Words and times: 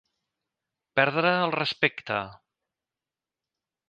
Perdre 0.99 1.33
el 1.41 1.53
respecte. 1.55 2.17